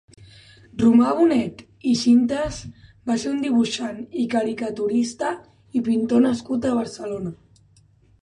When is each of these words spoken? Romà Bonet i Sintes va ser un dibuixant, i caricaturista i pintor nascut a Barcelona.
Romà 0.83 1.09
Bonet 1.17 1.59
i 1.89 1.91
Sintes 2.03 2.55
va 3.11 3.17
ser 3.23 3.27
un 3.33 3.43
dibuixant, 3.43 3.99
i 4.23 4.25
caricaturista 4.31 5.29
i 5.81 5.83
pintor 5.89 6.25
nascut 6.27 6.65
a 6.71 6.75
Barcelona. 6.79 7.35